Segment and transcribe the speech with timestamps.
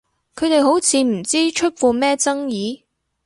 [0.35, 2.81] 佢哋好似唔知出過咩爭議？